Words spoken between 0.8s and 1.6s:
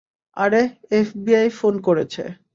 FBI